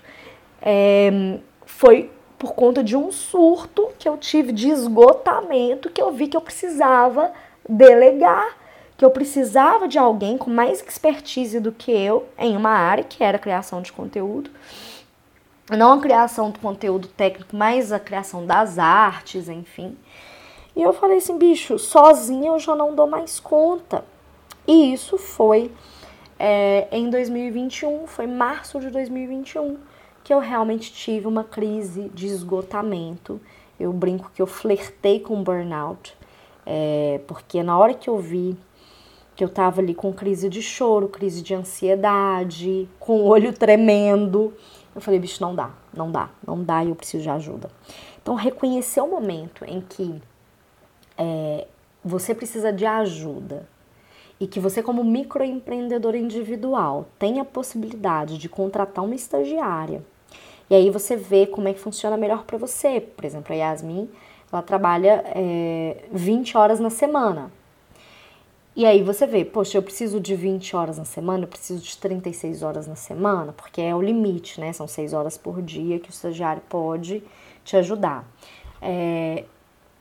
É, 0.62 1.38
foi 1.66 2.12
por 2.38 2.54
conta 2.54 2.84
de 2.84 2.96
um 2.96 3.12
surto 3.12 3.90
que 3.98 4.08
eu 4.08 4.18
tive 4.18 4.52
de 4.52 4.70
esgotamento 4.70 5.90
que 5.90 6.02
eu 6.02 6.12
vi 6.12 6.28
que 6.28 6.38
eu 6.38 6.42
precisava 6.42 7.32
delegar, 7.68 8.58
que 8.98 9.04
eu 9.04 9.12
precisava 9.12 9.88
de 9.88 9.98
alguém 9.98 10.38
com 10.38 10.50
mais 10.50 10.82
expertise 10.82 11.60
do 11.60 11.72
que 11.72 11.92
eu 11.92 12.28
em 12.38 12.56
uma 12.56 12.72
área 12.72 13.04
que 13.04 13.24
era 13.24 13.38
a 13.38 13.40
criação 13.40 13.82
de 13.82 13.92
conteúdo 13.92 14.50
não 15.78 15.94
a 15.94 16.02
criação 16.02 16.50
do 16.52 16.60
conteúdo 16.60 17.08
técnico, 17.08 17.56
mas 17.56 17.92
a 17.92 18.00
criação 18.00 18.46
das 18.46 18.80
artes, 18.80 19.48
enfim. 19.48 19.96
E 20.76 20.82
eu 20.82 20.94
falei 20.94 21.18
assim, 21.18 21.38
bicho, 21.38 21.78
sozinha 21.78 22.50
eu 22.50 22.60
já 22.60 22.76
não 22.76 22.96
dou 22.96 23.08
mais 23.08 23.40
conta. 23.40 24.04
E 24.68 24.94
isso 24.94 25.18
foi 25.18 25.72
é, 26.40 26.88
em 26.90 27.10
2021, 27.10 28.08
foi 28.08 28.26
março 28.26 28.80
de 28.80 28.90
2021, 28.90 29.78
que 30.24 30.34
eu 30.34 30.40
realmente 30.40 30.94
tive 30.94 31.28
uma 31.28 31.44
crise 31.44 32.10
de 32.14 32.28
esgotamento. 32.28 33.42
Eu 33.78 33.92
brinco 33.92 34.32
que 34.34 34.42
eu 34.42 34.48
flertei 34.48 35.20
com 35.20 35.44
burnout, 35.44 36.16
é, 36.66 37.20
porque 37.28 37.62
na 37.62 37.78
hora 37.78 37.94
que 37.94 38.10
eu 38.10 38.18
vi 38.18 38.58
que 39.36 39.44
eu 39.44 39.50
tava 39.50 39.82
ali 39.82 39.94
com 39.94 40.14
crise 40.14 40.50
de 40.50 40.62
choro, 40.62 41.10
crise 41.10 41.42
de 41.42 41.54
ansiedade, 41.54 42.88
com 43.00 43.22
o 43.22 43.26
olho 43.26 43.54
tremendo, 43.54 44.54
eu 44.96 45.02
falei, 45.02 45.20
bicho, 45.20 45.42
não 45.42 45.54
dá, 45.54 45.72
não 45.94 46.12
dá, 46.12 46.30
não 46.46 46.64
dá 46.64 46.84
e 46.84 46.90
eu 46.90 46.96
preciso 46.96 47.24
de 47.24 47.30
ajuda. 47.30 47.70
Então, 48.22 48.36
reconhecer 48.36 49.02
o 49.02 49.08
momento 49.08 49.64
em 49.66 49.82
que 49.82 50.22
é, 51.18 51.68
você 52.04 52.34
precisa 52.34 52.72
de 52.72 52.86
ajuda 52.86 53.68
e 54.40 54.48
que 54.48 54.60
você, 54.60 54.82
como 54.82 55.04
microempreendedor 55.04 56.16
individual, 56.16 57.08
tem 57.20 57.40
a 57.40 57.46
possibilidade 57.46 58.38
de 58.38 58.48
contratar 58.48 59.04
uma 59.04 59.16
estagiária. 59.16 60.02
E 60.70 60.76
aí 60.76 60.90
você 60.90 61.16
vê 61.16 61.48
como 61.48 61.68
é 61.68 61.74
que 61.74 61.80
funciona 61.80 62.16
melhor 62.16 62.44
para 62.44 62.58
você. 62.58 63.02
Por 63.02 63.26
exemplo, 63.26 63.54
a 63.54 63.56
Yasmin, 63.56 64.10
ela 64.52 64.62
trabalha 64.62 65.24
é, 65.36 66.06
20 66.12 66.58
horas 66.58 66.80
na 66.80 66.90
semana. 66.90 67.52
E 68.76 68.86
aí 68.86 69.04
você 69.04 69.28
vê, 69.28 69.44
poxa, 69.44 69.78
eu 69.78 69.84
preciso 69.84 70.20
de 70.20 70.36
20 70.36 70.76
horas 70.76 70.98
na 70.98 71.04
semana, 71.04 71.44
eu 71.44 71.48
preciso 71.48 71.82
de 71.82 71.98
36 71.98 72.64
horas 72.64 72.88
na 72.88 72.96
semana, 72.96 73.52
porque 73.52 73.82
é 73.82 73.94
o 73.94 74.02
limite, 74.02 74.62
né? 74.62 74.72
São 74.72 74.88
6 74.88 75.12
horas 75.12 75.38
por 75.38 75.62
dia 75.62 76.00
que 76.00 76.10
o 76.10 76.12
estagiário 76.12 76.62
pode 76.70 77.22
te 77.66 77.76
ajudar. 77.76 78.26
É, 78.82 79.44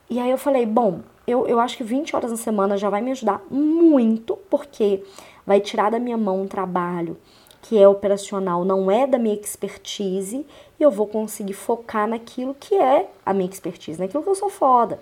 e 0.08 0.20
aí 0.20 0.30
eu 0.30 0.38
falei, 0.38 0.64
bom, 0.64 1.00
eu, 1.28 1.46
eu 1.46 1.60
acho 1.60 1.76
que 1.76 1.84
20 1.84 2.16
horas 2.16 2.30
na 2.30 2.36
semana 2.36 2.78
já 2.78 2.88
vai 2.88 3.02
me 3.02 3.10
ajudar 3.10 3.42
muito, 3.50 4.36
porque 4.48 5.04
vai 5.46 5.60
tirar 5.60 5.90
da 5.90 5.98
minha 5.98 6.16
mão 6.16 6.42
um 6.42 6.48
trabalho 6.48 7.16
que 7.60 7.76
é 7.76 7.86
operacional, 7.86 8.64
não 8.64 8.90
é 8.90 9.06
da 9.06 9.18
minha 9.18 9.34
expertise, 9.34 10.46
e 10.78 10.82
eu 10.82 10.90
vou 10.90 11.06
conseguir 11.06 11.52
focar 11.52 12.08
naquilo 12.08 12.54
que 12.54 12.74
é 12.74 13.10
a 13.26 13.34
minha 13.34 13.48
expertise, 13.48 14.00
naquilo 14.00 14.22
que 14.22 14.28
eu 14.28 14.34
sou 14.34 14.48
foda. 14.48 14.98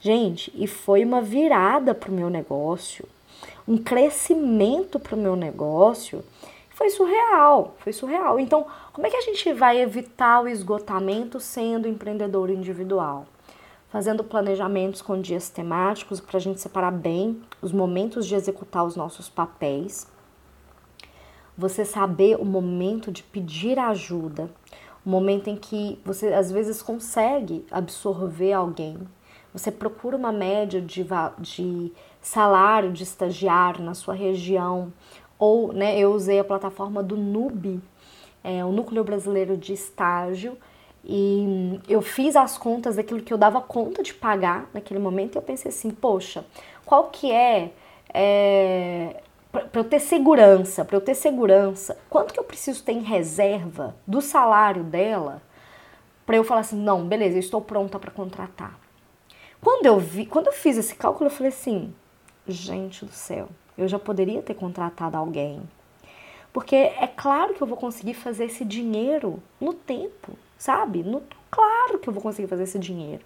Gente, 0.00 0.52
e 0.54 0.66
foi 0.66 1.02
uma 1.02 1.22
virada 1.22 1.94
pro 1.94 2.12
meu 2.12 2.28
negócio, 2.28 3.06
um 3.66 3.78
crescimento 3.78 4.98
pro 4.98 5.16
meu 5.16 5.34
negócio. 5.34 6.22
Foi 6.68 6.90
surreal, 6.90 7.74
foi 7.78 7.92
surreal. 7.92 8.38
Então, 8.38 8.66
como 8.92 9.06
é 9.06 9.10
que 9.10 9.16
a 9.16 9.22
gente 9.22 9.50
vai 9.54 9.80
evitar 9.80 10.42
o 10.42 10.48
esgotamento 10.48 11.40
sendo 11.40 11.88
empreendedor 11.88 12.50
individual? 12.50 13.26
Fazendo 13.94 14.24
planejamentos 14.24 15.00
com 15.00 15.20
dias 15.20 15.48
temáticos 15.48 16.18
para 16.18 16.36
a 16.36 16.40
gente 16.40 16.60
separar 16.60 16.90
bem 16.90 17.40
os 17.62 17.70
momentos 17.70 18.26
de 18.26 18.34
executar 18.34 18.84
os 18.84 18.96
nossos 18.96 19.28
papéis. 19.28 20.10
Você 21.56 21.84
saber 21.84 22.36
o 22.40 22.44
momento 22.44 23.12
de 23.12 23.22
pedir 23.22 23.78
ajuda, 23.78 24.50
o 25.06 25.08
momento 25.08 25.48
em 25.48 25.54
que 25.54 25.96
você 26.04 26.34
às 26.34 26.50
vezes 26.50 26.82
consegue 26.82 27.64
absorver 27.70 28.52
alguém, 28.52 28.98
você 29.52 29.70
procura 29.70 30.16
uma 30.16 30.32
média 30.32 30.80
de, 30.80 31.06
de 31.38 31.92
salário 32.20 32.92
de 32.92 33.04
estagiário 33.04 33.84
na 33.84 33.94
sua 33.94 34.14
região, 34.14 34.92
ou 35.38 35.72
né, 35.72 35.96
eu 35.96 36.12
usei 36.12 36.40
a 36.40 36.44
plataforma 36.44 37.00
do 37.00 37.16
NUB, 37.16 37.80
é, 38.42 38.64
o 38.64 38.72
Núcleo 38.72 39.04
Brasileiro 39.04 39.56
de 39.56 39.72
Estágio, 39.72 40.58
e 41.04 41.80
eu 41.88 42.00
fiz 42.00 42.34
as 42.34 42.56
contas 42.56 42.96
daquilo 42.96 43.22
que 43.22 43.32
eu 43.32 43.38
dava 43.38 43.60
conta 43.60 44.02
de 44.02 44.14
pagar 44.14 44.68
naquele 44.72 44.98
momento 44.98 45.34
e 45.34 45.38
eu 45.38 45.42
pensei 45.42 45.68
assim, 45.68 45.90
poxa, 45.90 46.44
qual 46.84 47.10
que 47.10 47.30
é, 47.30 47.70
é 48.12 49.20
para 49.50 49.80
eu 49.80 49.84
ter 49.84 50.00
segurança, 50.00 50.84
para 50.84 50.96
eu 50.96 51.00
ter 51.00 51.14
segurança, 51.14 51.96
quanto 52.08 52.32
que 52.32 52.40
eu 52.40 52.44
preciso 52.44 52.82
ter 52.82 52.92
em 52.92 53.02
reserva 53.02 53.94
do 54.06 54.20
salário 54.20 54.82
dela 54.82 55.42
para 56.26 56.36
eu 56.36 56.44
falar 56.44 56.62
assim, 56.62 56.80
não, 56.80 57.06
beleza, 57.06 57.36
eu 57.36 57.40
estou 57.40 57.60
pronta 57.60 57.98
para 57.98 58.10
contratar. 58.10 58.78
Quando 59.60 59.86
eu 59.86 59.98
vi, 59.98 60.26
quando 60.26 60.46
eu 60.46 60.52
fiz 60.52 60.76
esse 60.76 60.94
cálculo, 60.94 61.28
eu 61.28 61.34
falei 61.34 61.50
assim, 61.50 61.94
gente 62.48 63.04
do 63.04 63.12
céu, 63.12 63.48
eu 63.76 63.86
já 63.86 63.98
poderia 63.98 64.42
ter 64.42 64.54
contratado 64.54 65.16
alguém. 65.16 65.62
Porque 66.52 66.76
é 66.76 67.06
claro 67.06 67.54
que 67.54 67.62
eu 67.62 67.66
vou 67.66 67.76
conseguir 67.76 68.14
fazer 68.14 68.44
esse 68.46 68.64
dinheiro 68.64 69.42
no 69.60 69.74
tempo, 69.74 70.32
sabe? 70.64 71.04
Claro 71.50 71.98
que 71.98 72.08
eu 72.08 72.12
vou 72.12 72.22
conseguir 72.22 72.48
fazer 72.48 72.62
esse 72.62 72.78
dinheiro. 72.78 73.22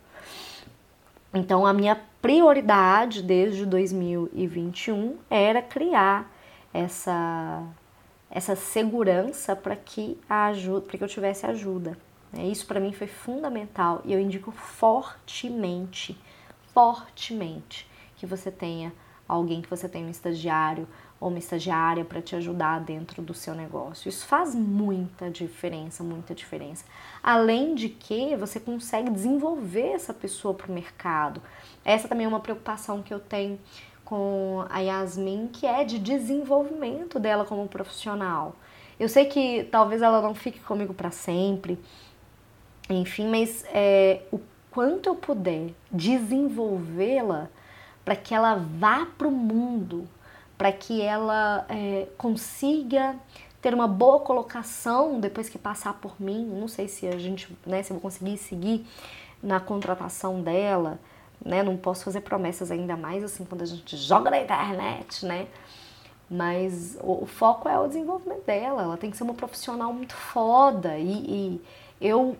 Então, 1.32 1.64
a 1.64 1.72
minha 1.72 1.94
prioridade 2.20 3.22
desde 3.22 3.64
2021 3.64 5.16
era 5.30 5.62
criar 5.62 6.28
essa, 6.74 7.62
essa 8.28 8.56
segurança 8.56 9.54
para 9.54 9.76
que 9.76 10.18
a 10.28 10.46
ajuda, 10.46 10.88
que 10.88 11.02
eu 11.02 11.06
tivesse 11.06 11.46
ajuda. 11.46 11.96
Né? 12.32 12.46
Isso 12.46 12.66
para 12.66 12.80
mim 12.80 12.92
foi 12.92 13.06
fundamental 13.06 14.02
e 14.04 14.12
eu 14.12 14.18
indico 14.18 14.50
fortemente 14.50 16.18
fortemente 16.74 17.88
que 18.16 18.26
você 18.26 18.50
tenha 18.50 18.92
alguém 19.28 19.62
que 19.62 19.70
você 19.70 19.88
tenha 19.88 20.06
um 20.06 20.10
estagiário 20.10 20.88
ou 21.20 21.28
uma 21.28 21.38
estagiária 21.38 22.04
para 22.04 22.22
te 22.22 22.36
ajudar 22.36 22.80
dentro 22.80 23.20
do 23.22 23.34
seu 23.34 23.54
negócio. 23.54 24.08
Isso 24.08 24.26
faz 24.26 24.54
muita 24.54 25.30
diferença, 25.30 26.04
muita 26.04 26.34
diferença. 26.34 26.84
Além 27.22 27.74
de 27.74 27.88
que 27.88 28.36
você 28.36 28.60
consegue 28.60 29.10
desenvolver 29.10 29.88
essa 29.88 30.14
pessoa 30.14 30.54
para 30.54 30.70
o 30.70 30.74
mercado. 30.74 31.42
Essa 31.84 32.06
também 32.06 32.24
é 32.24 32.28
uma 32.28 32.40
preocupação 32.40 33.02
que 33.02 33.12
eu 33.12 33.18
tenho 33.18 33.58
com 34.04 34.64
a 34.70 34.78
Yasmin, 34.78 35.48
que 35.52 35.66
é 35.66 35.84
de 35.84 35.98
desenvolvimento 35.98 37.18
dela 37.18 37.44
como 37.44 37.68
profissional. 37.68 38.56
Eu 38.98 39.08
sei 39.08 39.26
que 39.26 39.64
talvez 39.70 40.02
ela 40.02 40.22
não 40.22 40.34
fique 40.34 40.58
comigo 40.60 40.94
para 40.94 41.10
sempre, 41.10 41.78
enfim, 42.88 43.28
mas 43.28 43.64
é, 43.72 44.22
o 44.32 44.40
quanto 44.70 45.08
eu 45.08 45.14
puder 45.14 45.74
desenvolvê-la 45.90 47.48
para 48.04 48.16
que 48.16 48.34
ela 48.34 48.54
vá 48.54 49.06
para 49.06 49.28
o 49.28 49.30
mundo, 49.30 50.08
para 50.58 50.72
que 50.72 51.00
ela 51.00 51.64
é, 51.68 52.08
consiga 52.18 53.16
ter 53.62 53.72
uma 53.72 53.88
boa 53.88 54.20
colocação 54.20 55.20
depois 55.20 55.48
que 55.48 55.56
passar 55.56 55.94
por 55.94 56.20
mim. 56.20 56.44
Não 56.44 56.66
sei 56.68 56.88
se 56.88 57.06
a 57.06 57.16
gente, 57.16 57.56
né, 57.64 57.82
se 57.82 57.92
eu 57.92 57.94
vou 57.94 58.02
conseguir 58.02 58.36
seguir 58.36 58.84
na 59.42 59.60
contratação 59.60 60.42
dela, 60.42 60.98
né? 61.44 61.62
Não 61.62 61.76
posso 61.76 62.04
fazer 62.04 62.20
promessas 62.22 62.70
ainda 62.70 62.96
mais 62.96 63.22
assim 63.22 63.44
quando 63.44 63.62
a 63.62 63.66
gente 63.66 63.96
joga 63.96 64.30
na 64.30 64.40
internet, 64.40 65.24
né? 65.24 65.46
Mas 66.28 66.98
o, 67.00 67.22
o 67.22 67.26
foco 67.26 67.68
é 67.68 67.78
o 67.78 67.86
desenvolvimento 67.86 68.44
dela. 68.44 68.82
Ela 68.82 68.96
tem 68.96 69.10
que 69.10 69.16
ser 69.16 69.22
uma 69.22 69.34
profissional 69.34 69.92
muito 69.92 70.14
foda 70.14 70.98
e, 70.98 71.60
e 71.60 71.62
eu 72.00 72.36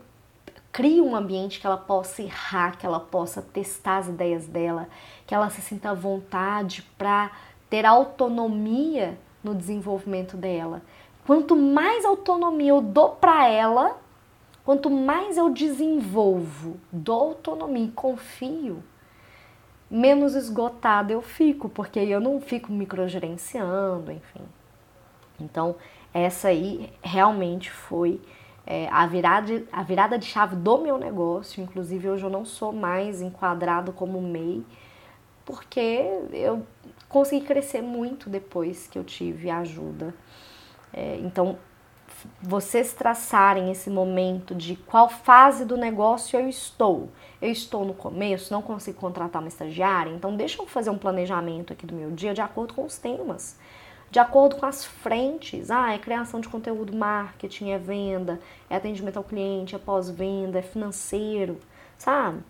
crie 0.73 1.01
um 1.01 1.17
ambiente 1.17 1.61
que 1.61 1.67
ela 1.67 1.77
possa 1.77 2.23
errar, 2.23 2.77
que 2.77 2.85
ela 2.85 3.01
possa 3.01 3.41
testar 3.41 3.99
as 3.99 4.09
ideias 4.09 4.47
dela, 4.47 4.89
que 5.27 5.35
ela 5.35 5.49
se 5.51 5.63
sinta 5.63 5.91
à 5.91 5.95
vontade 5.95 6.83
para 6.99 7.31
ter 7.69 7.85
autonomia 7.85 9.19
no 9.43 9.55
desenvolvimento 9.55 10.37
dela. 10.37 10.83
Quanto 11.27 11.55
mais 11.55 12.05
autonomia 12.05 12.71
eu 12.71 12.81
dou 12.81 13.11
para 13.11 13.49
ela, 13.49 13.99
quanto 14.65 14.91
mais 14.91 15.37
eu 15.37 15.51
desenvolvo, 15.51 16.79
dou 16.91 17.31
autonomia 17.31 17.85
e 17.85 17.91
confio, 17.91 18.83
menos 19.91 20.35
esgotada 20.35 21.13
eu 21.13 21.23
fico, 21.23 21.69
porque 21.69 21.99
eu 21.99 22.21
não 22.21 22.41
fico 22.41 22.73
microgerenciando, 22.73 24.13
enfim. 24.13 24.43
Então, 25.41 25.77
essa 26.13 26.49
aí 26.49 26.93
realmente 27.03 27.71
foi 27.71 28.21
é, 28.67 28.89
a, 28.91 29.07
virada, 29.07 29.65
a 29.73 29.83
virada 29.83 30.19
de 30.19 30.27
chave 30.27 30.57
do 30.57 30.79
meu 30.79 30.99
negócio. 30.99 31.63
Inclusive, 31.63 32.09
hoje 32.09 32.25
eu 32.25 32.31
não 32.31 32.45
sou 32.45 32.73
mais 32.73 33.23
enquadrado 33.23 33.93
como 33.93 34.21
MEI, 34.21 34.65
porque 35.45 36.05
eu 36.33 36.67
consegui 37.09 37.45
crescer 37.45 37.83
muito 37.83 38.29
depois 38.29 38.87
que 38.87 38.99
eu 38.99 39.05
tive 39.05 39.51
ajuda. 39.51 40.15
É, 40.93 41.17
então, 41.17 41.59
vocês 42.41 42.93
traçarem 42.93 43.71
esse 43.71 43.89
momento 43.89 44.55
de 44.55 44.77
qual 44.77 45.09
fase 45.09 45.65
do 45.65 45.77
negócio 45.77 46.39
eu 46.39 46.49
estou. 46.49 47.09
Eu 47.41 47.51
estou 47.51 47.85
no 47.85 47.95
começo, 47.95 48.53
não 48.53 48.63
consigo 48.63 48.99
contratar 48.99 49.41
uma 49.41 49.49
estagiária, 49.49 50.11
então 50.11 50.35
deixa 50.35 50.61
eu 50.61 50.67
fazer 50.67 50.91
um 50.91 50.99
planejamento 50.99 51.73
aqui 51.73 51.87
do 51.87 51.95
meu 51.95 52.11
dia 52.11 52.35
de 52.35 52.41
acordo 52.41 52.75
com 52.75 52.85
os 52.85 52.99
temas 52.99 53.57
de 54.11 54.19
acordo 54.19 54.57
com 54.57 54.67
as 54.67 54.85
frentes. 54.85 55.71
Ah, 55.71 55.93
é 55.93 55.99
criação 55.99 56.41
de 56.41 56.49
conteúdo, 56.49 56.97
marketing, 56.97 57.71
é 57.71 57.79
venda, 57.79 58.41
é 58.69 58.77
atendimento 58.77 59.17
ao 59.17 59.25
cliente, 59.25 59.75
é 59.75 59.79
pós-venda, 59.79 60.59
é 60.59 60.63
financeiro, 60.63 61.59
sabe? 61.97 62.41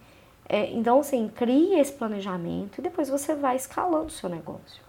É, 0.48 0.70
então, 0.72 1.00
assim, 1.00 1.28
crie 1.28 1.78
esse 1.78 1.92
planejamento 1.92 2.78
e 2.78 2.82
depois 2.82 3.08
você 3.08 3.34
vai 3.34 3.56
escalando 3.56 4.06
o 4.06 4.10
seu 4.10 4.28
negócio. 4.28 4.82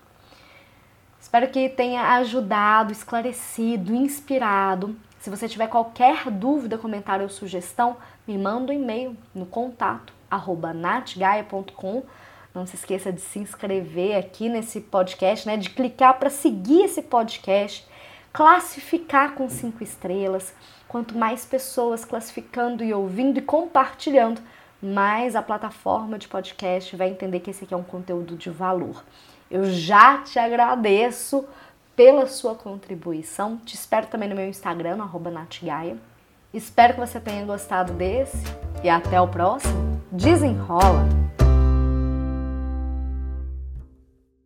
Espero 1.20 1.50
que 1.50 1.68
tenha 1.70 2.16
ajudado, 2.16 2.94
esclarecido, 2.94 3.94
inspirado. 3.94 4.96
Se 5.20 5.30
você 5.30 5.50
tiver 5.50 5.68
qualquer 5.68 6.32
dúvida, 6.32 6.78
comentário 6.78 7.24
ou 7.24 7.30
sugestão, 7.30 7.98
me 8.26 8.38
manda 8.38 8.72
um 8.72 8.76
e-mail 8.76 9.18
no 9.36 9.46
contato 9.46 10.14
arroba 10.30 10.74
natgaia.com 10.74 12.04
não 12.54 12.66
se 12.66 12.76
esqueça 12.76 13.12
de 13.12 13.22
se 13.22 13.40
inscrever 13.40 14.18
aqui 14.18 14.50
nesse 14.50 14.82
podcast, 14.82 15.48
né? 15.48 15.56
De 15.56 15.70
clicar 15.70 16.18
para 16.18 16.30
seguir 16.30 16.84
esse 16.84 17.02
podcast, 17.02 17.88
classificar 18.34 19.36
com 19.36 19.48
cinco 19.48 19.84
estrelas. 19.84 20.54
Quanto 20.88 21.16
mais 21.16 21.46
pessoas 21.46 22.04
classificando 22.04 22.84
e 22.84 22.92
ouvindo 22.92 23.38
e 23.38 23.42
compartilhando, 23.42 24.42
mais 24.82 25.36
a 25.36 25.42
plataforma 25.42 26.18
de 26.18 26.28
podcast 26.28 26.96
vai 26.96 27.10
entender 27.10 27.40
que 27.40 27.50
esse 27.50 27.64
aqui 27.64 27.74
é 27.74 27.78
um 27.78 27.84
conteúdo 27.84 28.36
de 28.36 28.50
valor. 28.50 29.04
Eu 29.50 29.66
já 29.66 30.20
te 30.20 30.38
agradeço 30.38 31.46
pela 31.96 32.28
sua 32.28 32.56
contribuição. 32.56 33.58
Te 33.58 33.76
espero 33.76 34.08
também 34.08 34.30
no 34.30 34.36
meu 34.36 34.48
Instagram, 34.48 34.98
Natgaia. 35.32 35.98
Espero 36.54 36.94
que 36.94 37.00
você 37.00 37.20
tenha 37.20 37.46
gostado 37.46 37.94
desse 37.94 38.44
e 38.84 38.90
até 38.90 39.20
o 39.20 39.28
próximo. 39.28 40.02
Desenrola! 40.12 41.49